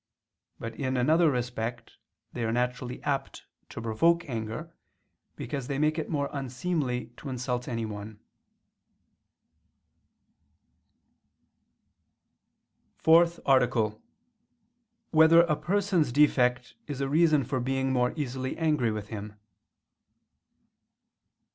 [0.57, 1.97] But in another respect
[2.33, 4.75] they are naturally apt to provoke anger,
[5.35, 8.13] because they make it more unseemly to insult anyone.________________________
[12.99, 14.01] FOURTH ARTICLE [I II, Q.
[15.11, 15.11] 47, Art.
[15.11, 19.35] 4] Whether a Person's Defect Is a Reason for Being More Easily Angry with Him?